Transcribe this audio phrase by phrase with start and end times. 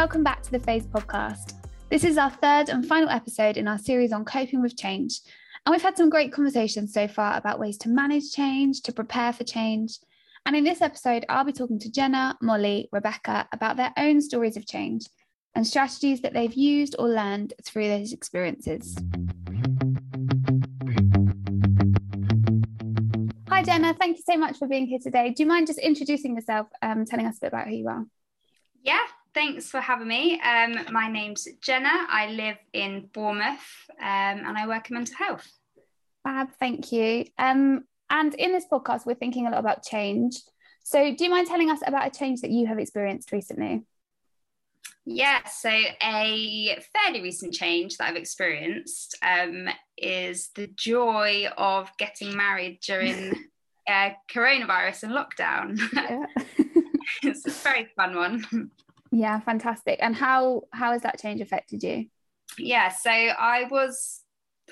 [0.00, 1.56] welcome back to the Phase podcast.
[1.90, 5.20] This is our third and final episode in our series on coping with change.
[5.66, 9.30] And we've had some great conversations so far about ways to manage change, to prepare
[9.34, 9.98] for change.
[10.46, 14.56] And in this episode, I'll be talking to Jenna, Molly, Rebecca about their own stories
[14.56, 15.04] of change
[15.54, 18.96] and strategies that they've used or learned through those experiences.
[23.50, 23.92] Hi, Jenna.
[23.92, 25.34] Thank you so much for being here today.
[25.36, 28.06] Do you mind just introducing yourself, um, telling us a bit about who you are?
[28.82, 30.40] Yeah, thanks for having me.
[30.40, 32.06] Um, my name's Jenna.
[32.08, 34.06] I live in Bournemouth um,
[34.44, 35.50] and I work in mental health.
[36.24, 37.26] Fab, thank you.
[37.38, 40.36] Um, and in this podcast, we're thinking a lot about change.
[40.82, 43.82] So, do you mind telling us about a change that you have experienced recently?
[45.06, 52.36] Yeah, so a fairly recent change that I've experienced um, is the joy of getting
[52.36, 53.32] married during
[53.88, 55.78] uh, coronavirus and lockdown.
[57.22, 57.30] Yeah.
[57.32, 58.70] it's a very fun one.
[59.12, 59.98] Yeah, fantastic.
[60.00, 62.06] And how how has that change affected you?
[62.58, 64.20] Yeah, so I was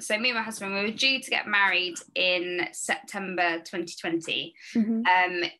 [0.01, 4.55] so me and my husband we were due to get married in September 2020.
[4.75, 5.03] Mm-hmm.
[5.07, 5.51] Um,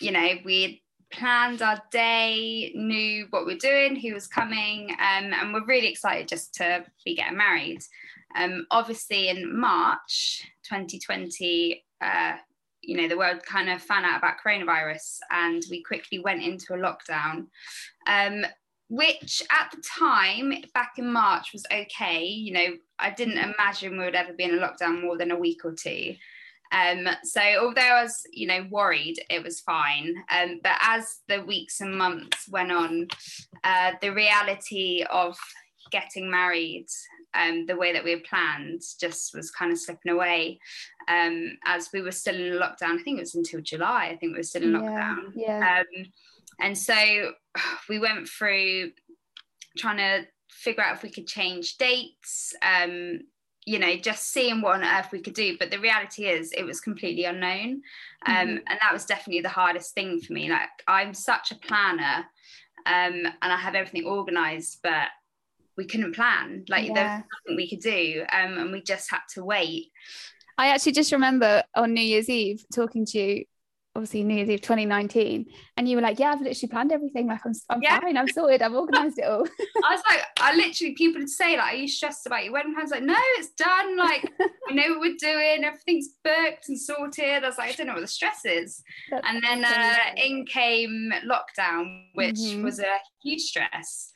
[0.00, 5.32] you know, we planned our day, knew what we are doing, who was coming, um,
[5.32, 7.80] and we're really excited just to be getting married.
[8.36, 12.34] Um, obviously, in March 2020, uh,
[12.82, 16.74] you know, the world kind of found out about coronavirus, and we quickly went into
[16.74, 17.46] a lockdown.
[18.06, 18.44] Um,
[18.90, 22.24] which at the time, back in March, was okay.
[22.24, 22.66] You know,
[22.98, 25.74] I didn't imagine we would ever be in a lockdown more than a week or
[25.74, 26.14] two.
[26.72, 30.14] Um, so although I was, you know, worried, it was fine.
[30.30, 33.08] Um, but as the weeks and months went on,
[33.64, 35.36] uh, the reality of
[35.90, 36.86] getting married
[37.34, 40.58] um, the way that we had planned just was kind of slipping away
[41.08, 42.98] um, as we were still in lockdown.
[42.98, 44.06] I think it was until July.
[44.06, 45.32] I think we were still in yeah, lockdown.
[45.34, 45.80] Yeah.
[45.80, 46.06] Um,
[46.60, 47.32] and so
[47.88, 48.92] we went through
[49.76, 52.54] trying to figure out if we could change dates.
[52.62, 53.20] Um,
[53.64, 55.58] you know, just seeing what on earth we could do.
[55.58, 57.82] But the reality is, it was completely unknown.
[58.24, 58.56] Um, mm-hmm.
[58.66, 60.50] And that was definitely the hardest thing for me.
[60.50, 62.24] Like, I'm such a planner
[62.86, 65.08] um, and I have everything organized, but
[65.78, 66.64] we couldn't plan.
[66.68, 66.94] Like, yeah.
[66.94, 68.24] there was nothing we could do.
[68.30, 69.90] Um, and we just had to wait.
[70.58, 73.44] I actually just remember on New Year's Eve talking to you
[73.98, 75.46] obviously New Year's Eve 2019,
[75.76, 77.26] and you were like, "Yeah, I've literally planned everything.
[77.26, 77.98] Like, I'm, I'm yeah.
[77.98, 78.16] fine.
[78.16, 78.62] I'm sorted.
[78.62, 79.44] I've organised it all."
[79.84, 82.74] I was like, I literally people would say like, "Are you stressed about your wedding?"
[82.78, 83.96] I was like, "No, it's done.
[83.96, 84.24] Like,
[84.70, 85.64] I know what we're doing.
[85.64, 89.26] Everything's booked and sorted." I was like, "I don't know what the stress is." That's
[89.28, 92.62] and then uh, in came lockdown, which mm-hmm.
[92.62, 94.12] was a huge stress.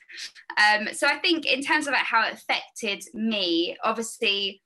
[0.57, 4.61] Um, so I think in terms of like how it affected me, obviously,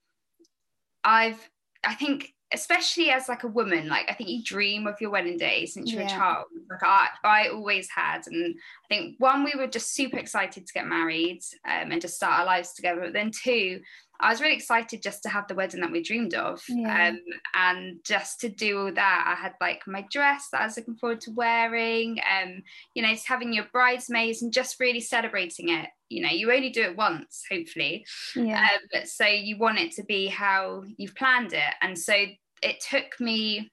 [1.03, 1.50] I've
[1.84, 5.38] I think especially as like a woman like i think you dream of your wedding
[5.38, 6.07] day since you're yeah.
[6.07, 10.18] a child like i i always had and i think one we were just super
[10.18, 13.81] excited to get married um, and just start our lives together but then two
[14.20, 16.64] I was really excited just to have the wedding that we dreamed of.
[16.68, 17.10] Yeah.
[17.10, 17.20] Um,
[17.54, 20.96] and just to do all that, I had like my dress that I was looking
[20.96, 22.64] forward to wearing, um,
[22.94, 25.90] you know, just having your bridesmaids and just really celebrating it.
[26.10, 28.06] You know, you only do it once, hopefully.
[28.36, 28.68] Yeah.
[28.94, 31.74] Um, so you want it to be how you've planned it.
[31.82, 32.14] And so
[32.62, 33.72] it took me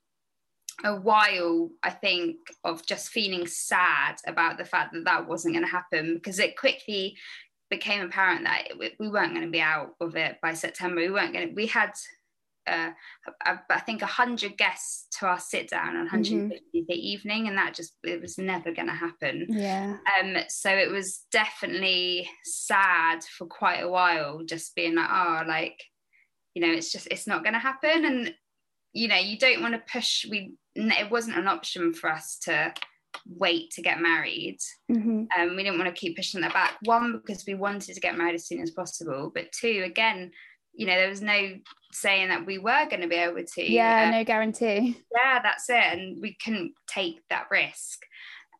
[0.82, 5.65] a while, I think, of just feeling sad about the fact that that wasn't going
[5.65, 7.16] to happen because it quickly
[7.74, 11.00] became apparent that it, we weren't going to be out of it by September.
[11.00, 11.90] We weren't going to, we had,
[12.66, 12.90] uh,
[13.44, 16.84] I, I think, 100 guests to our sit down on 150th mm-hmm.
[16.88, 19.46] evening, and that just, it was never going to happen.
[19.48, 19.96] Yeah.
[20.20, 25.82] Um, so it was definitely sad for quite a while, just being like, oh, like,
[26.54, 28.04] you know, it's just, it's not going to happen.
[28.04, 28.34] And,
[28.92, 32.72] you know, you don't want to push, we, it wasn't an option for us to,
[33.26, 34.58] wait to get married.
[34.91, 35.25] Mm-hmm.
[35.38, 36.78] Um, we didn't want to keep pushing that back.
[36.84, 40.30] One, because we wanted to get married as soon as possible, but two, again,
[40.75, 41.54] you know, there was no
[41.92, 43.62] saying that we were going to be able to.
[43.62, 45.00] Yeah, um, no guarantee.
[45.14, 45.75] Yeah, that's it.
[45.76, 48.00] And we couldn't take that risk.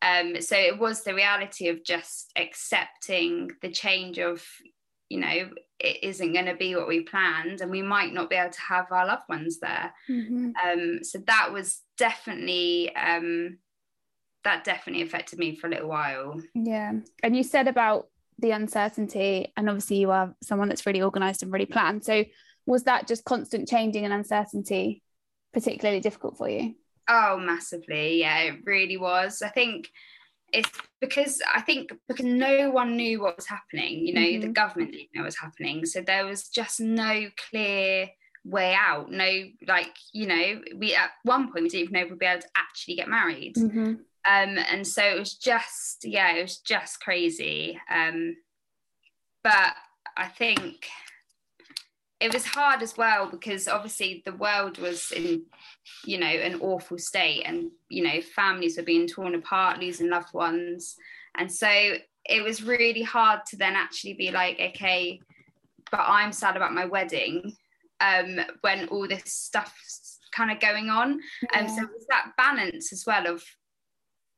[0.01, 4.45] Um, so it was the reality of just accepting the change of,
[5.09, 5.49] you know,
[5.79, 8.61] it isn't going to be what we planned and we might not be able to
[8.61, 9.93] have our loved ones there.
[10.09, 10.51] Mm-hmm.
[10.63, 13.57] Um, so that was definitely um,
[14.45, 16.39] that definitely affected me for a little while.
[16.53, 16.93] Yeah.
[17.21, 18.07] And you said about
[18.39, 22.05] the uncertainty, and obviously you are someone that's really organized and really planned.
[22.05, 22.23] So
[22.65, 25.03] was that just constant changing and uncertainty
[25.53, 26.75] particularly difficult for you?
[27.07, 28.19] Oh, massively.
[28.19, 29.41] Yeah, it really was.
[29.41, 29.89] I think
[30.53, 30.69] it's
[31.01, 34.41] because I think because no one knew what was happening, you know, mm-hmm.
[34.41, 35.85] the government didn't know what was happening.
[35.85, 38.09] So there was just no clear
[38.43, 39.11] way out.
[39.11, 42.41] No, like, you know, we at one point we didn't even know we'd be able
[42.41, 43.55] to actually get married.
[43.55, 43.93] Mm-hmm
[44.27, 47.79] Um, and so it was just, yeah, it was just crazy.
[47.93, 48.35] Um,
[49.43, 49.73] but
[50.17, 50.87] I think
[52.19, 55.43] it was hard as well because obviously the world was in,
[56.05, 60.33] you know, an awful state, and you know, families were being torn apart, losing loved
[60.33, 60.95] ones,
[61.37, 61.69] and so
[62.27, 65.19] it was really hard to then actually be like, okay,
[65.91, 67.55] but I'm sad about my wedding
[67.99, 71.19] um, when all this stuff's kind of going on.
[71.53, 73.43] And um, so it's that balance as well of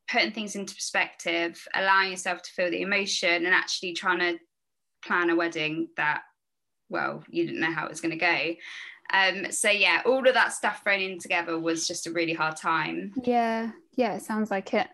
[0.09, 4.39] putting things into perspective, allowing yourself to feel the emotion, and actually trying to
[5.06, 6.21] plan a wedding that,
[6.89, 8.56] well, you didn't know how it was going to go.
[9.13, 12.57] Um, so yeah, all of that stuff thrown in together was just a really hard
[12.57, 13.13] time.
[13.24, 14.88] Yeah, yeah, it sounds like it.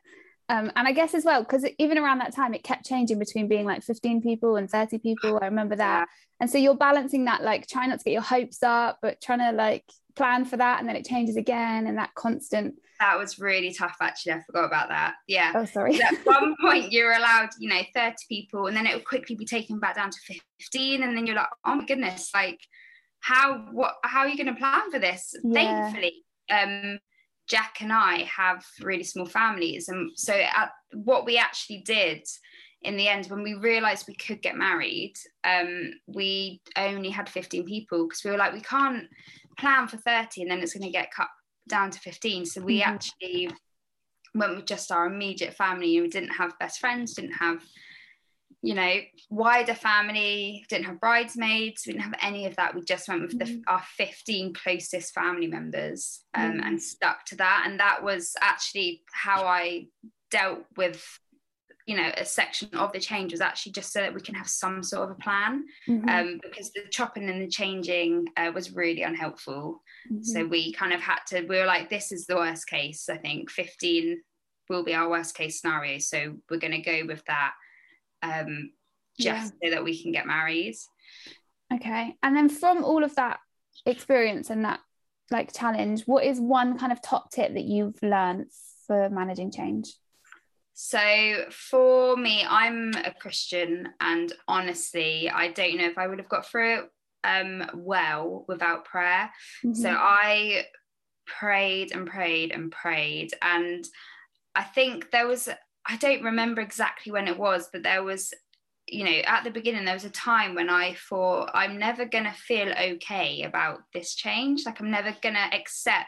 [0.50, 3.48] Um, and I guess as well, because even around that time, it kept changing between
[3.48, 5.40] being like 15 people and 30 people.
[5.42, 6.00] I remember that.
[6.00, 6.06] Yeah.
[6.42, 9.40] And so you're balancing that, like trying not to get your hopes up, but trying
[9.40, 9.86] to like
[10.16, 10.80] plan for that.
[10.80, 12.75] And then it changes again and that constant.
[13.00, 14.34] That was really tough, actually.
[14.34, 15.16] I forgot about that.
[15.28, 15.54] Yeah.
[15.56, 16.01] Oh, sorry.
[16.01, 19.46] At one point, you're allowed, you know, 30 people, and then it will quickly be
[19.46, 21.04] taken back down to 15.
[21.04, 22.60] And then you're like, oh my goodness, like,
[23.24, 25.54] how what how are you going to plan for this yeah.
[25.54, 27.00] thankfully um
[27.54, 29.88] Jack and I have really small families.
[29.88, 32.26] And so, at, what we actually did
[32.82, 35.14] in the end, when we realized we could get married,
[35.44, 39.06] um, we only had 15 people because we were like, we can't
[39.60, 41.28] plan for 30 and then it's going to get cut
[41.70, 42.48] down to 15.
[42.48, 42.90] So, we mm-hmm.
[42.90, 43.52] actually
[44.34, 45.96] went with just our immediate family.
[45.98, 47.64] And we didn't have best friends, didn't have
[48.63, 48.95] you know,
[49.30, 52.74] wider family, didn't have bridesmaids, we didn't have any of that.
[52.74, 53.62] We just went with the, mm.
[53.68, 56.65] our 15 closest family members um, mm.
[56.65, 57.65] and stuck to that.
[57.68, 59.88] And that was actually how I
[60.31, 61.06] dealt with,
[61.86, 64.48] you know, a section of the change was actually just so that we can have
[64.48, 66.07] some sort of a plan mm-hmm.
[66.07, 69.81] um, because the chopping and the changing uh, was really unhelpful.
[70.10, 70.24] Mm-hmm.
[70.24, 73.10] So we kind of had to, we were like, this is the worst case.
[73.10, 74.21] I think 15
[74.69, 76.00] will be our worst case scenario.
[76.00, 77.51] So we're going to go with that
[78.24, 78.72] um,
[79.20, 79.70] just yeah.
[79.70, 80.75] so that we can get married.
[81.74, 82.16] Okay.
[82.24, 83.40] And then from all of that
[83.86, 84.80] experience and that
[85.31, 88.48] like challenge, what is one kind of top tip that you've learned
[88.88, 89.94] for managing change?
[90.74, 96.30] So for me, I'm a Christian, and honestly, I don't know if I would have
[96.30, 96.90] got through it
[97.24, 99.30] um, well without prayer.
[99.64, 99.74] Mm-hmm.
[99.74, 100.66] So I
[101.28, 103.86] prayed and prayed and prayed, and
[104.56, 105.48] I think there was
[105.86, 108.34] I don't remember exactly when it was, but there was,
[108.88, 112.24] you know, at the beginning, there was a time when I thought, I'm never going
[112.24, 114.66] to feel okay about this change.
[114.66, 116.08] Like, I'm never going to accept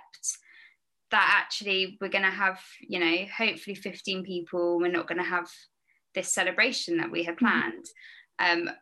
[1.12, 4.80] that actually we're going to have, you know, hopefully 15 people.
[4.80, 5.50] We're not going to have
[6.14, 7.46] this celebration that we had mm-hmm.
[7.46, 7.86] planned.
[8.40, 8.68] Mm-hmm.
[8.68, 8.76] Um,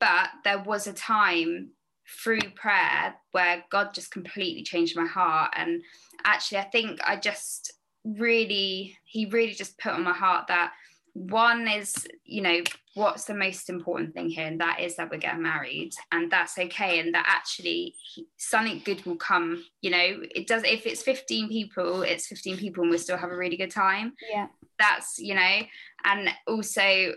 [0.00, 1.70] but there was a time
[2.22, 5.52] through prayer where God just completely changed my heart.
[5.56, 5.82] And
[6.24, 7.72] actually, I think I just
[8.06, 10.72] really he really just put on my heart that
[11.14, 12.62] one is you know
[12.94, 16.58] what's the most important thing here and that is that we're getting married and that's
[16.58, 17.94] okay and that actually
[18.36, 20.20] something good will come you know.
[20.34, 23.56] It does if it's 15 people it's 15 people and we'll still have a really
[23.56, 24.12] good time.
[24.30, 24.48] Yeah.
[24.78, 25.60] That's you know
[26.04, 27.14] and also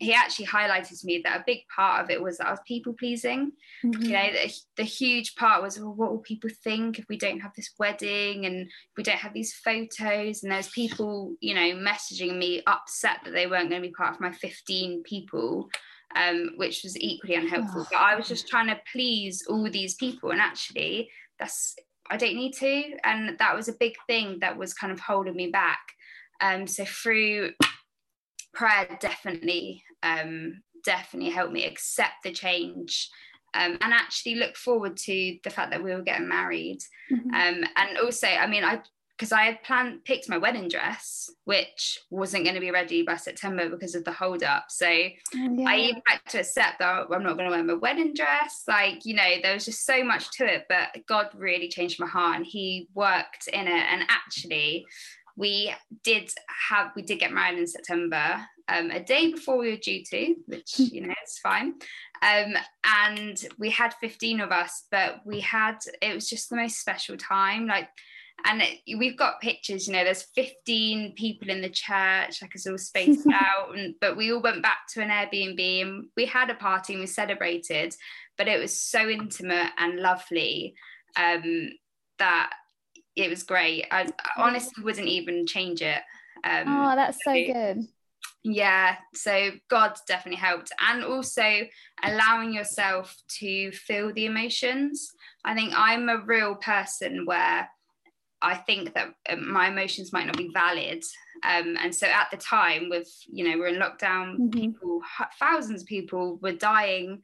[0.00, 2.60] he actually highlighted to me that a big part of it was that I was
[2.66, 3.52] people pleasing.
[3.84, 4.02] Mm-hmm.
[4.02, 7.40] You know, the, the, huge part was, well, what will people think if we don't
[7.40, 10.42] have this wedding and we don't have these photos?
[10.42, 14.14] And there's people, you know, messaging me upset that they weren't going to be part
[14.14, 15.68] of my 15 people,
[16.16, 17.82] um, which was equally unhelpful.
[17.82, 17.88] Oh.
[17.90, 21.76] But I was just trying to please all these people, and actually, that's
[22.10, 25.36] I don't need to, and that was a big thing that was kind of holding
[25.36, 25.80] me back.
[26.40, 27.52] Um, so through
[28.52, 33.10] prayer definitely um, definitely helped me accept the change
[33.54, 36.78] um, and actually look forward to the fact that we were getting married
[37.10, 37.28] mm-hmm.
[37.30, 38.80] um, and also i mean i
[39.16, 43.14] because i had planned picked my wedding dress which wasn't going to be ready by
[43.14, 45.68] september because of the hold up so oh, yeah.
[45.68, 49.04] i even had to accept that i'm not going to wear my wedding dress like
[49.04, 52.36] you know there was just so much to it but god really changed my heart
[52.36, 54.86] and he worked in it and actually
[55.36, 55.72] we
[56.04, 56.30] did
[56.68, 60.34] have we did get married in September, um, a day before we were due to,
[60.46, 60.84] which hmm.
[60.90, 61.74] you know it's fine.
[62.22, 66.80] Um, and we had 15 of us, but we had it was just the most
[66.80, 67.66] special time.
[67.66, 67.88] Like,
[68.44, 69.86] and it, we've got pictures.
[69.86, 73.76] You know, there's 15 people in the church, like it's all spaced out.
[73.76, 77.00] And but we all went back to an Airbnb and we had a party and
[77.00, 77.94] we celebrated.
[78.38, 80.74] But it was so intimate and lovely
[81.16, 81.70] um,
[82.18, 82.50] that
[83.16, 83.86] it was great.
[83.90, 86.00] I, I honestly wouldn't even change it.
[86.44, 87.86] Um, oh, that's so good.
[88.44, 91.62] Yeah, so God definitely helped, and also
[92.02, 95.12] allowing yourself to feel the emotions.
[95.44, 97.68] I think I'm a real person where
[98.40, 101.04] I think that um, my emotions might not be valid.
[101.44, 104.50] Um, and so at the time, with you know, we're in lockdown, mm-hmm.
[104.50, 105.00] people,
[105.38, 107.22] thousands of people were dying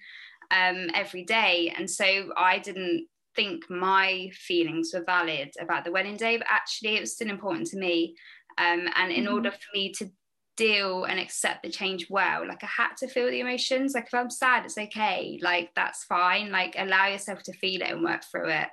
[0.52, 6.16] um, every day, and so I didn't think my feelings were valid about the wedding
[6.16, 8.16] day, but actually, it was still important to me.
[8.58, 9.34] Um, and in mm-hmm.
[9.34, 10.10] order for me to
[10.56, 13.94] deal and accept the change well, like I had to feel the emotions.
[13.94, 15.38] Like if I'm sad, it's okay.
[15.40, 16.50] Like that's fine.
[16.50, 18.68] Like allow yourself to feel it and work through it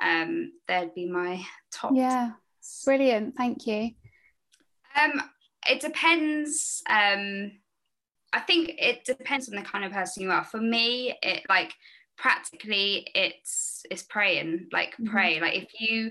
[0.00, 1.92] um, they'd be my top.
[1.94, 2.84] Yeah, tips.
[2.84, 3.36] brilliant.
[3.36, 3.90] Thank you.
[5.00, 5.22] Um,
[5.68, 6.82] it depends.
[6.88, 7.52] Um,
[8.32, 10.44] I think it depends on the kind of person you are.
[10.44, 11.74] For me, it like
[12.16, 15.10] practically it's it's praying, like mm-hmm.
[15.10, 15.40] pray.
[15.40, 16.10] Like if you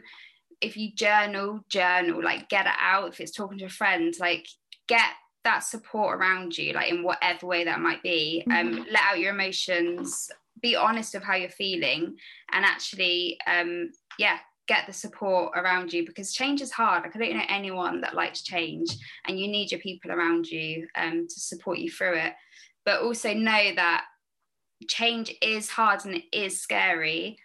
[0.62, 3.10] if you journal, journal, like get it out.
[3.10, 4.48] If it's talking to a friend, like
[4.88, 5.12] get
[5.44, 8.44] that support around you, like in whatever way that might be.
[8.50, 8.84] Um, mm-hmm.
[8.92, 10.30] let out your emotions
[10.62, 12.16] be honest of how you're feeling
[12.52, 17.20] and actually um yeah get the support around you because change is hard like i
[17.20, 18.98] don't know anyone that likes change
[19.28, 22.34] and you need your people around you um to support you through it
[22.84, 24.06] but also know that
[24.88, 27.38] change is hard and it is scary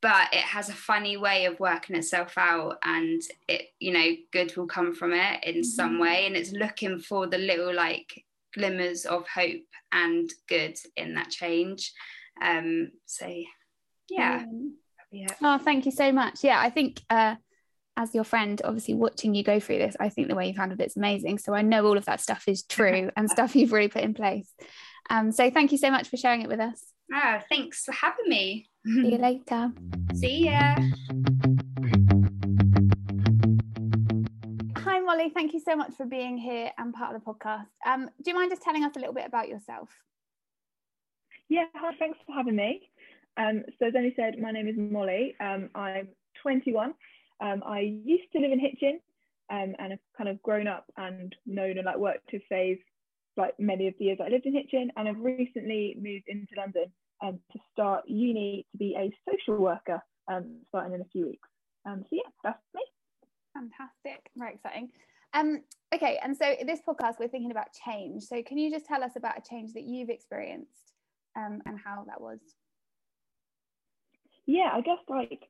[0.00, 4.56] but it has a funny way of working itself out and it you know good
[4.56, 5.62] will come from it in mm-hmm.
[5.62, 11.14] some way and it's looking for the little like glimmers of hope and good in
[11.14, 11.92] that change
[12.40, 13.26] um, so
[14.10, 14.44] yeah.
[15.10, 15.26] yeah.
[15.42, 16.42] Oh, thank you so much.
[16.44, 17.36] Yeah, I think uh,
[17.96, 20.80] as your friend, obviously watching you go through this, I think the way you've handled
[20.80, 21.38] it's amazing.
[21.38, 24.14] So I know all of that stuff is true and stuff you've really put in
[24.14, 24.52] place.
[25.12, 26.82] Um, so thank you so much for sharing it with us.
[27.12, 28.66] Oh, thanks for having me.
[28.86, 29.70] See you later.
[30.14, 30.74] See ya.
[34.78, 35.30] Hi, Molly.
[35.34, 37.66] Thank you so much for being here and part of the podcast.
[37.86, 39.90] Um, do you mind just telling us a little bit about yourself?
[41.50, 42.88] Yeah, hi, thanks for having me.
[43.36, 45.36] Um, so as Emily said, my name is Molly.
[45.40, 46.08] Um, I'm
[46.40, 46.94] 21.
[47.42, 48.98] Um, I used to live in Hitchin
[49.50, 52.78] um, and have kind of grown up and known and like worked to phase
[53.36, 56.86] like many of the years I lived in Hitchin and I've recently moved into London
[57.22, 61.48] um, to start uni to be a social worker um, starting in a few weeks.
[61.86, 62.82] Um, so yeah, that's me.
[63.54, 64.90] Fantastic, very exciting.
[65.34, 65.62] Um,
[65.94, 68.24] okay, and so this podcast we're thinking about change.
[68.24, 70.92] So can you just tell us about a change that you've experienced
[71.36, 72.38] um, and how that was?
[74.46, 75.42] Yeah, I guess like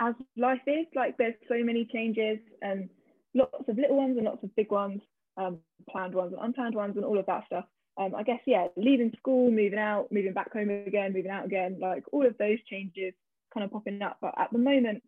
[0.00, 2.88] as life is, like there's so many changes and
[3.34, 5.00] lots of little ones and lots of big ones,
[5.36, 7.64] um, planned ones and unplanned ones and all of that stuff.
[7.96, 11.78] Um, I guess yeah, leaving school, moving out, moving back home again, moving out again,
[11.80, 13.14] like all of those changes
[13.52, 14.18] kind of popping up.
[14.20, 15.02] But at the moment,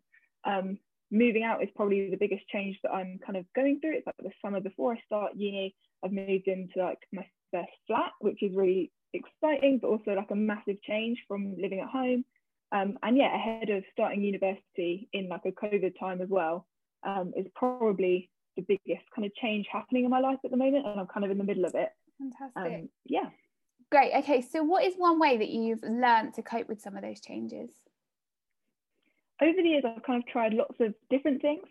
[0.45, 0.77] um,
[1.11, 3.97] moving out is probably the biggest change that I'm kind of going through.
[3.97, 8.11] It's like the summer before I start uni, I've moved into like my first flat,
[8.19, 12.23] which is really exciting, but also like a massive change from living at home.
[12.71, 16.67] Um, and yeah, ahead of starting university in like a COVID time as well,
[17.05, 20.85] um, is probably the biggest kind of change happening in my life at the moment,
[20.85, 21.89] and I'm kind of in the middle of it.
[22.17, 22.79] Fantastic.
[22.79, 23.29] Um, yeah.
[23.89, 24.11] Great.
[24.17, 27.21] Okay, so what is one way that you've learned to cope with some of those
[27.21, 27.69] changes?
[29.41, 31.65] Over the years, I've kind of tried lots of different things.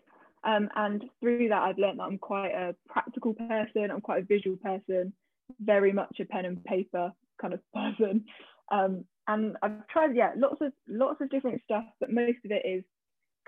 [0.44, 4.26] Um, and through that, I've learned that I'm quite a practical person, I'm quite a
[4.26, 5.12] visual person,
[5.60, 8.24] very much a pen and paper kind of person.
[8.70, 12.62] Um, and I've tried, yeah, lots of lots of different stuff, but most of it
[12.64, 12.84] is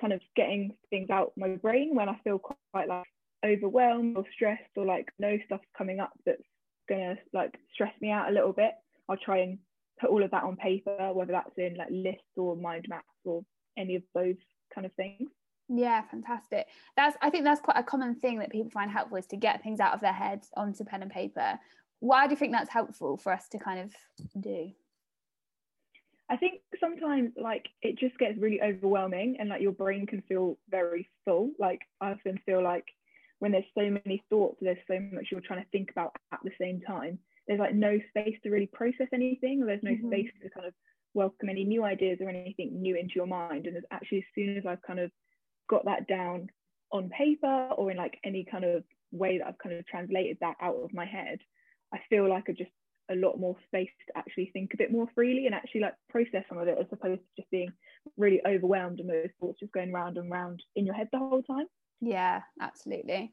[0.01, 3.07] kind of getting things out my brain when I feel quite, quite like
[3.45, 6.43] overwhelmed or stressed or like no stuff's coming up that's
[6.89, 8.73] gonna like stress me out a little bit.
[9.09, 9.59] I'll try and
[10.01, 13.45] put all of that on paper, whether that's in like lists or mind maps or
[13.77, 14.37] any of those
[14.75, 15.29] kind of things.
[15.69, 16.67] Yeah, fantastic.
[16.97, 19.63] That's I think that's quite a common thing that people find helpful is to get
[19.63, 21.59] things out of their heads onto pen and paper
[22.01, 24.71] why do you think that's helpful for us to kind of do?
[26.31, 30.59] I think sometimes like it just gets really overwhelming and like your brain can feel
[30.71, 31.51] very full.
[31.59, 32.85] Like I often feel like
[33.39, 36.51] when there's so many thoughts, there's so much you're trying to think about at the
[36.61, 37.19] same time.
[37.47, 40.09] There's like no space to really process anything, or there's no mm-hmm.
[40.09, 40.75] space to kind of
[41.15, 43.67] welcome any new ideas or anything new into your mind.
[43.67, 45.11] And actually, as soon as I've kind of
[45.69, 46.49] got that down
[46.93, 50.57] on paper or in like any kind of way that I've kind of translated that
[50.61, 51.39] out of my head,
[51.95, 52.71] I feel like I just
[53.11, 56.45] a lot more space to actually think a bit more freely and actually like process
[56.49, 57.73] some of it as opposed to just being
[58.17, 61.43] really overwhelmed and those thoughts just going round and round in your head the whole
[61.43, 61.67] time.
[62.01, 63.33] Yeah, absolutely.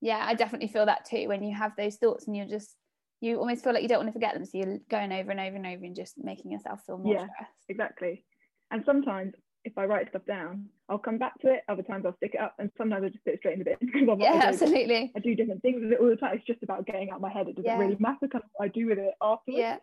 [0.00, 2.74] Yeah, I definitely feel that too when you have those thoughts and you're just
[3.20, 5.40] you almost feel like you don't want to forget them so you're going over and
[5.40, 7.64] over and over and just making yourself feel more yeah, stressed.
[7.68, 8.24] Exactly.
[8.70, 9.34] And sometimes
[9.64, 11.62] if I write stuff down, I'll come back to it.
[11.68, 13.64] Other times I'll stick it up, and sometimes I'll just put it straight in the
[13.64, 15.12] bin because I'm yeah, like, absolutely.
[15.14, 16.36] I do different things with it all the time.
[16.36, 17.48] It's just about getting out my head.
[17.48, 17.78] It doesn't yeah.
[17.78, 19.60] really matter kind of what I do with it afterwards.
[19.60, 19.76] Yeah.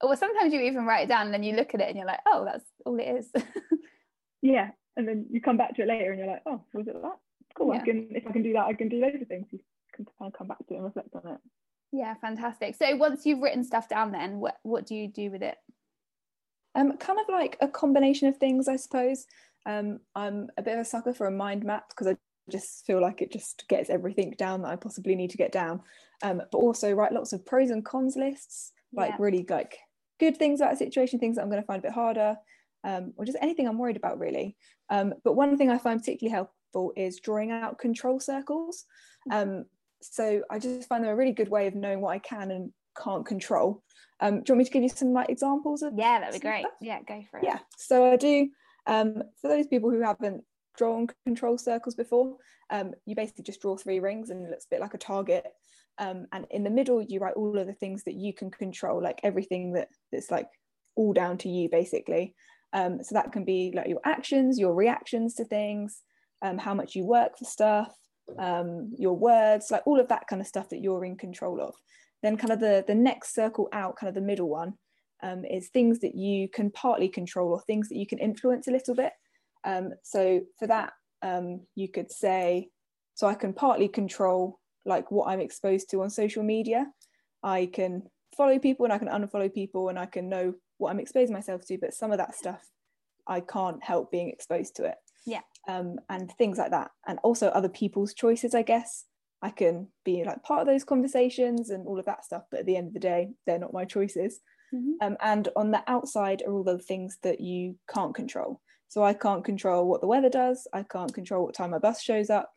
[0.00, 2.06] Or sometimes you even write it down and then you look at it and you're
[2.06, 3.32] like, oh, that's all it is.
[4.42, 7.00] yeah, and then you come back to it later and you're like oh was it
[7.00, 7.18] that?
[7.54, 7.80] Cool yeah.
[7.80, 9.46] I can if I can do that I can do loads of things.
[9.50, 9.60] You
[9.94, 11.38] can kind of come back to it and reflect on it.
[11.92, 12.76] Yeah fantastic.
[12.76, 15.56] So once you've written stuff down then what what do you do with it?
[16.74, 19.26] Um kind of like a combination of things I suppose.
[19.66, 22.16] Um I'm a bit of a sucker for a mind map because I
[22.50, 25.82] just feel like it just gets everything down that I possibly need to get down.
[26.22, 29.16] Um but also write lots of pros and cons lists like yeah.
[29.18, 29.78] really like
[30.18, 32.36] good things about a situation things that I'm going to find a bit harder
[32.88, 34.56] um, or just anything I'm worried about really.
[34.88, 38.84] Um, but one thing I find particularly helpful is drawing out control circles.
[39.30, 39.66] Um,
[40.00, 42.72] so I just find them a really good way of knowing what I can and
[42.96, 43.82] can't control.
[44.20, 45.92] Um, do you want me to give you some like examples of?
[45.96, 46.62] Yeah, that'd be great.
[46.62, 46.72] Stuff?
[46.80, 47.44] Yeah, go for it.
[47.44, 48.48] Yeah, so I do.
[48.86, 50.42] Um, for those people who haven't
[50.76, 52.36] drawn control circles before,
[52.70, 55.46] um, you basically just draw three rings and it looks a bit like a target.
[55.98, 59.02] Um, and in the middle, you write all of the things that you can control,
[59.02, 60.48] like everything that that's like
[60.96, 62.34] all down to you, basically.
[62.72, 66.02] Um, so that can be like your actions, your reactions to things,
[66.42, 67.94] um, how much you work for stuff,
[68.38, 71.74] um, your words, like all of that kind of stuff that you're in control of.
[72.22, 74.74] Then kind of the, the next circle out, kind of the middle one,
[75.22, 78.72] um, is things that you can partly control or things that you can influence a
[78.72, 79.12] little bit.
[79.64, 82.68] Um, so for that, um, you could say,
[83.14, 86.86] so I can partly control like what I'm exposed to on social media.
[87.42, 88.02] I can
[88.36, 91.64] follow people and I can unfollow people and I can know what I'm exposing myself
[91.66, 92.62] to, but some of that stuff
[93.26, 94.96] I can't help being exposed to it.
[95.26, 95.42] Yeah.
[95.68, 96.90] Um, and things like that.
[97.06, 99.04] And also other people's choices, I guess.
[99.42, 102.66] I can be like part of those conversations and all of that stuff, but at
[102.66, 104.40] the end of the day, they're not my choices.
[104.74, 104.92] Mm-hmm.
[105.00, 108.60] Um, and on the outside are all the things that you can't control.
[108.88, 110.66] So I can't control what the weather does.
[110.72, 112.52] I can't control what time my bus shows up.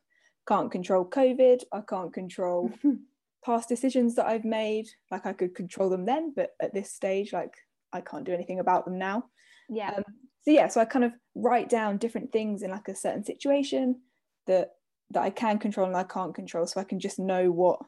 [0.48, 1.63] Can't control COVID.
[1.72, 2.72] I can't control
[3.46, 4.88] past decisions that I've made.
[5.12, 7.54] Like I could control them then, but at this stage, like
[7.93, 9.25] I can't do anything about them now.
[9.69, 9.91] Yeah.
[9.98, 10.03] Um,
[10.43, 14.01] so yeah, so I kind of write down different things in like a certain situation
[14.48, 14.71] that
[15.12, 17.80] that I can control and I can't control, so I can just know what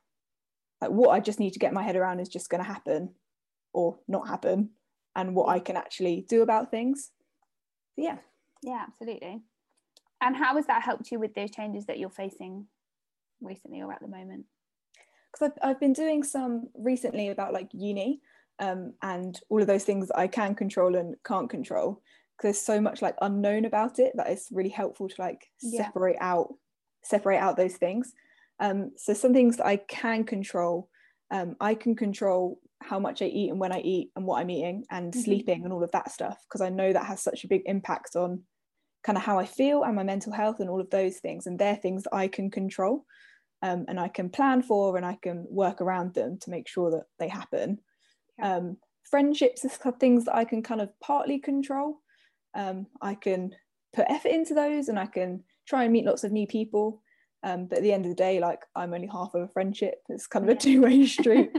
[0.82, 3.16] like what I just need to get my head around is just going to happen
[3.74, 4.70] or not happen,
[5.16, 7.12] and what I can actually do about things.
[7.96, 8.18] So, yeah.
[8.62, 9.42] Yeah, absolutely.
[10.22, 12.66] And how has that helped you with those changes that you're facing
[13.42, 14.46] recently or at the moment?
[15.32, 18.22] Because I've, I've been doing some recently about like uni
[18.60, 22.02] um, and all of those things I can control and can't control.
[22.38, 25.86] Because there's so much like unknown about it that it's really helpful to like yeah.
[25.86, 26.54] separate out
[27.04, 28.14] separate out those things.
[28.60, 30.90] Um, so some things that I can control,
[31.32, 34.50] um, I can control how much I eat and when I eat and what I'm
[34.50, 35.22] eating and mm-hmm.
[35.22, 38.16] sleeping and all of that stuff because I know that has such a big impact
[38.16, 38.44] on
[39.04, 41.46] kind of how I feel and my mental health and all of those things.
[41.46, 43.06] And they're things that I can control
[43.62, 46.92] um, and I can plan for and I can work around them to make sure
[46.92, 47.80] that they happen.
[48.40, 48.58] Yeah.
[48.58, 48.78] Um,
[49.10, 52.00] friendships are things that I can kind of partly control.
[52.56, 53.52] Um, I can
[53.96, 57.02] put effort into those and I can try and meet lots of new people.
[57.44, 59.96] Um, but at the end of the day, like I'm only half of a friendship.
[60.10, 61.52] It's kind of a two-way street.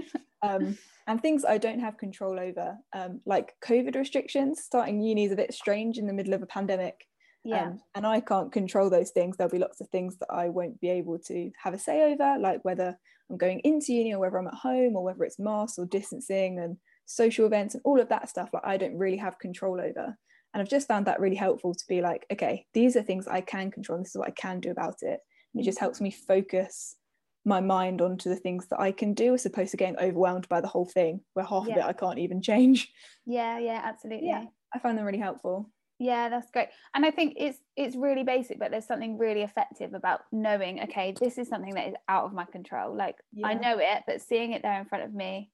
[0.42, 4.62] um, and things I don't have control over, um, like COVID restrictions.
[4.62, 7.06] Starting uni is a bit strange in the middle of a pandemic.
[7.44, 7.66] Yeah.
[7.66, 9.36] Um, and I can't control those things.
[9.36, 12.38] There'll be lots of things that I won't be able to have a say over,
[12.40, 12.98] like whether
[13.30, 16.58] I'm going into uni or whether I'm at home or whether it's masks or distancing
[16.58, 18.50] and social events and all of that stuff.
[18.52, 20.16] Like I don't really have control over.
[20.52, 23.40] And I've just found that really helpful to be like, okay, these are things I
[23.40, 23.96] can control.
[23.96, 25.18] And this is what I can do about it.
[25.52, 26.96] And it just helps me focus
[27.44, 30.60] my mind onto the things that I can do as opposed to getting overwhelmed by
[30.60, 31.72] the whole thing where half yeah.
[31.72, 32.88] of it I can't even change.
[33.26, 34.28] Yeah, yeah, absolutely.
[34.28, 35.70] Yeah, I find them really helpful
[36.04, 36.68] yeah that's great.
[36.94, 41.14] And i think it's it's really basic but there's something really effective about knowing okay
[41.18, 42.94] this is something that is out of my control.
[42.96, 43.46] Like yeah.
[43.46, 45.50] i know it but seeing it there in front of me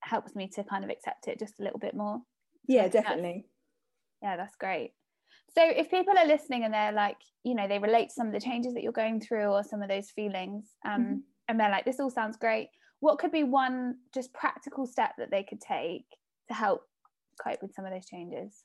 [0.00, 2.20] helps me to kind of accept it just a little bit more.
[2.66, 3.46] Yeah definitely.
[4.22, 4.92] That's, yeah that's great.
[5.54, 8.32] So if people are listening and they're like you know they relate to some of
[8.32, 11.14] the changes that you're going through or some of those feelings um mm-hmm.
[11.48, 12.68] and they're like this all sounds great
[13.00, 16.06] what could be one just practical step that they could take
[16.48, 16.82] to help
[17.42, 18.64] cope with some of those changes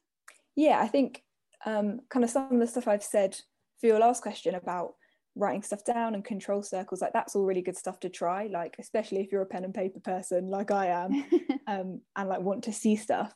[0.56, 1.24] yeah, I think
[1.66, 3.38] um, kind of some of the stuff I've said
[3.80, 4.94] for your last question about
[5.36, 8.76] writing stuff down and control circles like that's all really good stuff to try like
[8.80, 11.24] especially if you're a pen and paper person like i am
[11.68, 13.34] um, and like want to see stuff.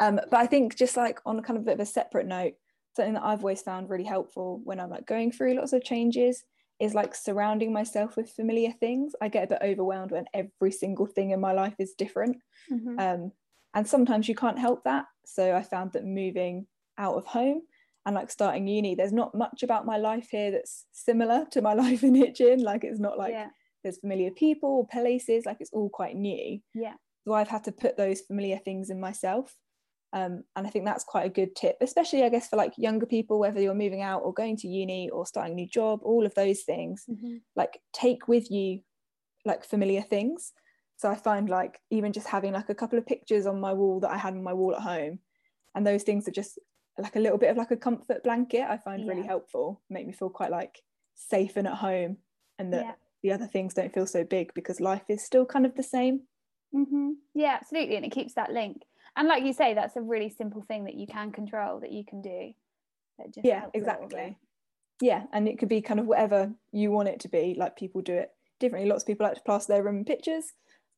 [0.00, 2.26] Um, but i think just like on a kind of a bit of a separate
[2.26, 2.52] note
[2.94, 6.44] something that i've always found really helpful when i'm like going through lots of changes
[6.80, 9.12] is like surrounding myself with familiar things.
[9.20, 12.38] I get a bit overwhelmed when every single thing in my life is different.
[12.72, 12.98] Mm-hmm.
[12.98, 13.32] um,
[13.74, 16.66] and sometimes you can't help that so i found that moving
[16.98, 17.62] out of home
[18.06, 21.72] and like starting uni there's not much about my life here that's similar to my
[21.84, 23.48] life in hitchin like it's not like yeah.
[23.82, 26.94] there's familiar people or places like it's all quite new yeah
[27.26, 29.56] so i've had to put those familiar things in myself
[30.12, 33.06] Um, and I think that's quite a good tip, especially I guess for like younger
[33.06, 36.26] people, whether you're moving out or going to uni or starting a new job, all
[36.26, 37.36] of those things, mm-hmm.
[37.54, 38.80] like take with you
[39.44, 40.52] like familiar things.
[41.00, 44.00] So I find like even just having like a couple of pictures on my wall
[44.00, 45.18] that I had on my wall at home,
[45.74, 46.58] and those things are just
[46.98, 48.66] like a little bit of like a comfort blanket.
[48.68, 49.12] I find yeah.
[49.12, 50.82] really helpful, make me feel quite like
[51.14, 52.18] safe and at home,
[52.58, 52.92] and that yeah.
[53.22, 56.22] the other things don't feel so big because life is still kind of the same.
[56.74, 57.12] Mm-hmm.
[57.34, 58.82] Yeah, absolutely, and it keeps that link
[59.16, 62.04] and like you say that's a really simple thing that you can control that you
[62.04, 62.52] can do
[63.42, 64.36] yeah exactly
[65.00, 68.00] yeah and it could be kind of whatever you want it to be like people
[68.00, 70.52] do it differently lots of people like to plaster their room in pictures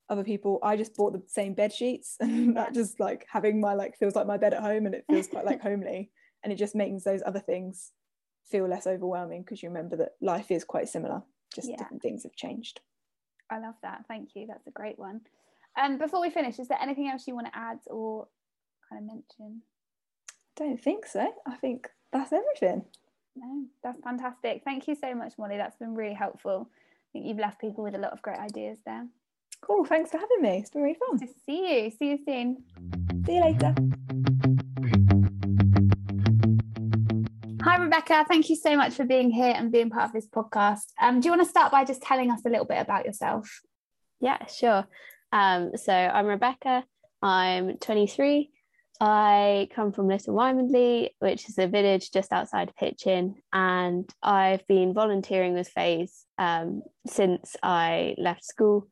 [0.08, 3.74] other people i just bought the same bed sheets and that just like having my
[3.74, 6.10] like feels like my bed at home and it feels quite like homely
[6.44, 7.92] and it just makes those other things
[8.44, 11.22] feel less overwhelming because you remember that life is quite similar
[11.54, 11.76] just yeah.
[11.76, 12.80] different things have changed
[13.50, 15.20] i love that thank you that's a great one
[15.80, 18.28] um, before we finish, is there anything else you want to add or
[18.88, 19.62] kind of mention?
[20.30, 21.32] I Don't think so.
[21.46, 22.84] I think that's everything.
[23.34, 24.62] No, that's fantastic.
[24.64, 25.56] Thank you so much, Molly.
[25.56, 26.68] That's been really helpful.
[26.70, 29.06] I think you've left people with a lot of great ideas there.
[29.62, 29.84] Cool.
[29.84, 30.58] Thanks for having me.
[30.58, 31.18] It's been really fun.
[31.20, 31.90] to see you.
[31.90, 32.64] See you soon.
[33.24, 33.74] See you later.
[37.62, 38.24] Hi, Rebecca.
[38.28, 40.92] Thank you so much for being here and being part of this podcast.
[41.00, 43.62] Um, do you want to start by just telling us a little bit about yourself?
[44.20, 44.84] Yeah, sure.
[45.30, 46.84] Um, so I'm Rebecca,
[47.22, 48.50] I'm 23.
[49.00, 54.92] I come from Little Wymondley, which is a village just outside Hitchin, and I've been
[54.92, 58.88] volunteering with Phase um, since I left school.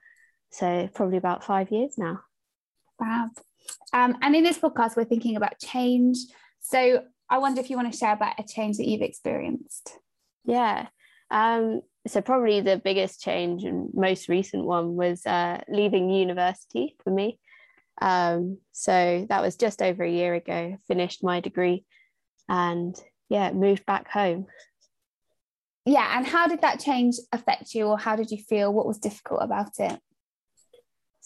[0.50, 2.20] So probably about five years now.
[2.98, 3.30] Wow.
[3.92, 6.18] Um, and in this podcast, we're thinking about change.
[6.60, 9.96] So I wonder if you want to share about a change that you've experienced.
[10.44, 10.88] Yeah.
[11.30, 17.10] Um, so probably the biggest change and most recent one was uh, leaving university for
[17.10, 17.38] me.
[18.00, 20.78] Um, so that was just over a year ago.
[20.88, 21.84] Finished my degree,
[22.48, 22.96] and
[23.28, 24.46] yeah, moved back home.
[25.84, 28.72] Yeah, and how did that change affect you, or how did you feel?
[28.72, 30.00] What was difficult about it?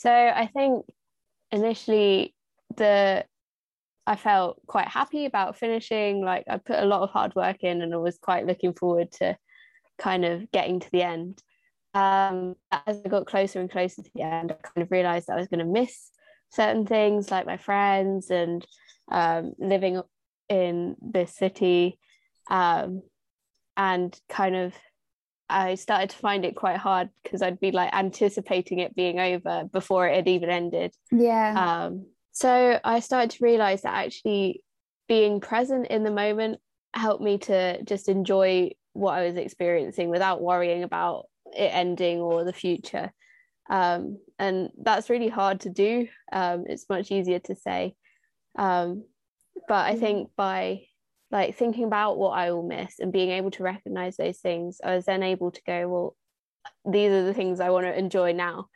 [0.05, 0.85] So I think
[1.51, 2.35] initially
[2.77, 3.25] the
[4.07, 6.23] I felt quite happy about finishing.
[6.23, 9.13] Like I put a lot of hard work in, and I was quite looking forward
[9.13, 9.39] to
[9.99, 11.43] kind of getting to the end.
[11.95, 15.37] Um, as I got closer and closer to the end, I kind of realized that
[15.37, 16.11] I was going to miss
[16.51, 18.63] certain things like my friends and
[19.11, 20.03] um, living
[20.51, 21.99] in this city.
[22.51, 23.01] Um,
[23.75, 24.75] and kind of,
[25.49, 29.65] I started to find it quite hard because I'd be like anticipating it being over
[29.73, 30.95] before it had even ended.
[31.13, 31.85] Yeah.
[31.87, 34.63] Um, so I started to realize that actually
[35.07, 36.61] being present in the moment
[36.95, 42.45] helped me to just enjoy what I was experiencing without worrying about it ending or
[42.45, 43.13] the future.
[43.69, 46.09] Um, and that's really hard to do.
[46.33, 47.95] Um, it's much easier to say.
[48.57, 49.05] Um,
[49.69, 50.87] but I think by
[51.35, 54.95] like thinking about what I will miss and being able to recognize those things, I
[54.95, 56.17] was then able to go, well,
[56.89, 58.69] these are the things I want to enjoy now.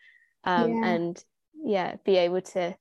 [0.42, 0.86] Um, yeah.
[0.88, 1.24] And
[1.64, 2.76] yeah, be able to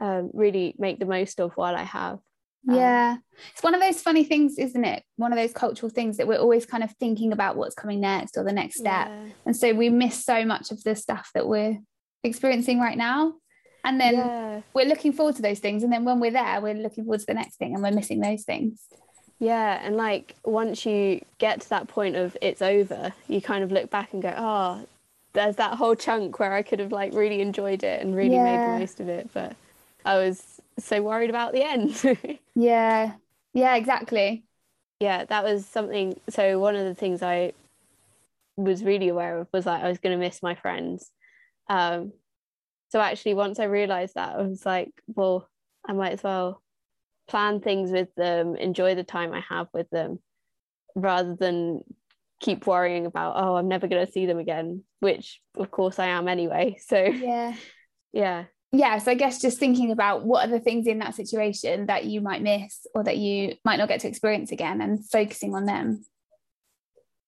[0.00, 2.20] um, really make the most of what I have.
[2.68, 3.16] Um, yeah.
[3.52, 5.02] It's one of those funny things, isn't it?
[5.16, 8.38] One of those cultural things that we're always kind of thinking about what's coming next
[8.38, 9.08] or the next step.
[9.08, 9.26] Yeah.
[9.44, 11.78] And so we miss so much of the stuff that we're
[12.22, 13.34] experiencing right now.
[13.84, 14.60] And then yeah.
[14.72, 15.82] we're looking forward to those things.
[15.82, 18.20] And then when we're there, we're looking forward to the next thing and we're missing
[18.20, 18.80] those things.
[19.38, 19.78] Yeah.
[19.82, 23.90] And like once you get to that point of it's over, you kind of look
[23.90, 24.86] back and go, oh,
[25.34, 28.44] there's that whole chunk where I could have like really enjoyed it and really yeah.
[28.44, 29.28] made the most of it.
[29.34, 29.54] But
[30.04, 32.38] I was so worried about the end.
[32.54, 33.12] yeah.
[33.52, 34.44] Yeah, exactly.
[35.00, 36.18] Yeah, that was something.
[36.28, 37.52] So, one of the things I
[38.56, 41.10] was really aware of was like I was going to miss my friends.
[41.68, 42.12] Um,
[42.94, 45.48] so, actually, once I realized that, I was like, well,
[45.84, 46.62] I might as well
[47.26, 50.20] plan things with them, enjoy the time I have with them,
[50.94, 51.82] rather than
[52.38, 56.06] keep worrying about, oh, I'm never going to see them again, which of course I
[56.06, 56.76] am anyway.
[56.86, 57.56] So, yeah.
[58.12, 61.86] Yeah yeah so i guess just thinking about what are the things in that situation
[61.86, 65.54] that you might miss or that you might not get to experience again and focusing
[65.54, 66.04] on them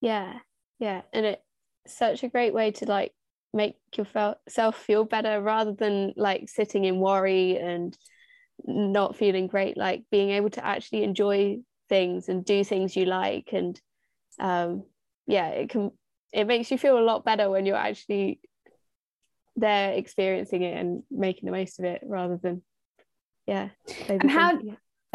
[0.01, 0.39] yeah
[0.81, 1.43] yeah and it's
[1.87, 3.13] such a great way to like
[3.57, 7.97] make yourself feel better rather than like sitting in worry and
[8.65, 9.77] not feeling great.
[9.77, 13.81] Like being able to actually enjoy things and do things you like and
[14.41, 14.83] um
[15.29, 15.93] yeah it can
[16.33, 18.41] it makes you feel a lot better when you're actually
[19.55, 22.61] they're experiencing it and making the most of it rather than
[23.47, 23.69] yeah
[24.09, 24.59] and how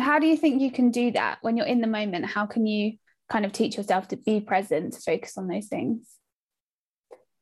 [0.01, 2.25] how do you think you can do that when you're in the moment?
[2.25, 2.97] How can you
[3.29, 6.07] kind of teach yourself to be present to focus on those things?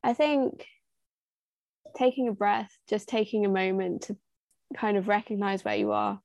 [0.04, 0.66] I think
[1.96, 4.18] taking a breath just taking a moment to
[4.76, 6.20] kind of recognize where you are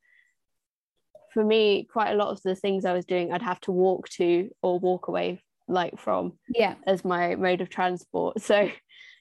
[1.35, 4.09] for me, quite a lot of the things I was doing, I'd have to walk
[4.11, 8.41] to or walk away like from yeah as my mode of transport.
[8.41, 8.71] So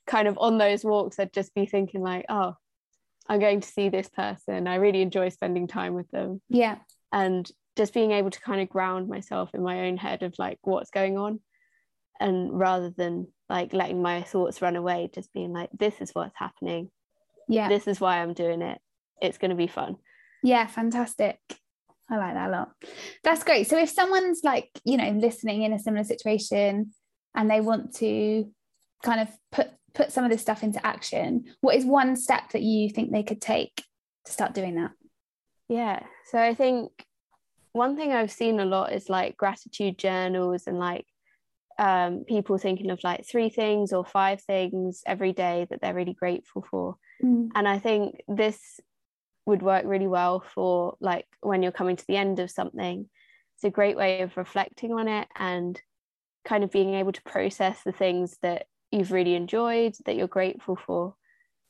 [0.06, 2.56] kind of on those walks, I'd just be thinking like, oh,
[3.28, 4.68] I'm going to see this person.
[4.68, 6.42] I really enjoy spending time with them.
[6.50, 6.78] Yeah.
[7.12, 10.60] And just being able to kind of ground myself in my own head of like
[10.62, 11.40] what's going on.
[12.20, 16.36] And rather than like letting my thoughts run away, just being like, this is what's
[16.36, 16.90] happening.
[17.48, 17.70] Yeah.
[17.70, 18.80] This is why I'm doing it.
[19.22, 19.98] It's going to be fun.
[20.42, 21.38] Yeah, fantastic.
[22.10, 22.72] I like that a lot.
[23.24, 23.70] That's great.
[23.70, 26.94] So if someone's like, you know, listening in a similar situation
[27.36, 28.52] and they want to
[29.04, 32.64] kind of put put some of this stuff into action, what is one step that
[32.64, 33.84] you think they could take
[34.26, 34.92] to start doing that?
[35.70, 36.02] Yeah.
[36.32, 36.90] So I think
[37.74, 41.06] one thing I've seen a lot is like gratitude journals and like
[41.80, 46.14] um, people thinking of like three things or five things every day that they're really
[46.14, 46.98] grateful for.
[47.24, 47.50] Mm.
[47.56, 48.80] And I think this
[49.46, 53.10] would work really well for like when you're coming to the end of something.
[53.56, 55.80] It's a great way of reflecting on it and
[56.46, 60.76] kind of being able to process the things that you've really enjoyed that you're grateful
[60.76, 61.16] for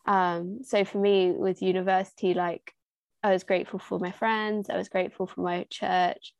[0.05, 2.73] um, so for me with university like
[3.23, 6.33] i was grateful for my friends i was grateful for my church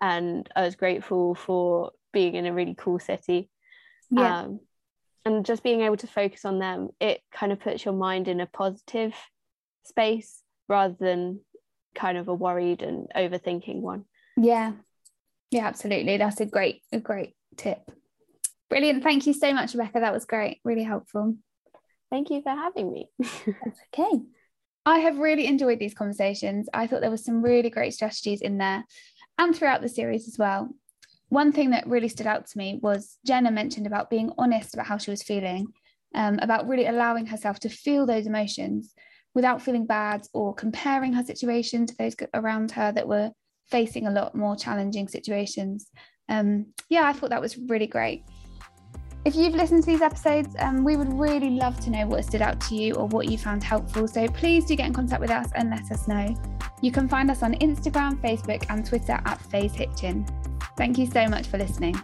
[0.00, 3.50] and i was grateful for being in a really cool city
[4.10, 4.42] yeah.
[4.42, 4.60] um,
[5.24, 8.40] and just being able to focus on them it kind of puts your mind in
[8.40, 9.14] a positive
[9.84, 11.40] space rather than
[11.94, 14.04] kind of a worried and overthinking one
[14.36, 14.72] yeah
[15.50, 17.90] yeah absolutely that's a great a great tip
[18.68, 19.02] Brilliant.
[19.02, 20.00] Thank you so much, Rebecca.
[20.00, 20.60] That was great.
[20.62, 21.36] Really helpful.
[22.10, 23.08] Thank you for having me.
[23.18, 24.22] That's okay.
[24.84, 26.68] I have really enjoyed these conversations.
[26.72, 28.84] I thought there were some really great strategies in there
[29.38, 30.68] and throughout the series as well.
[31.28, 34.86] One thing that really stood out to me was Jenna mentioned about being honest about
[34.86, 35.66] how she was feeling,
[36.14, 38.94] um, about really allowing herself to feel those emotions
[39.34, 43.30] without feeling bad or comparing her situation to those around her that were
[43.70, 45.90] facing a lot more challenging situations.
[46.30, 48.24] Um, yeah, I thought that was really great.
[49.24, 52.40] If you've listened to these episodes, um, we would really love to know what stood
[52.40, 54.06] out to you or what you found helpful.
[54.08, 56.34] So please do get in contact with us and let us know.
[56.80, 60.26] You can find us on Instagram, Facebook, and Twitter at Phase Hitchin.
[60.76, 61.96] Thank you so much for listening.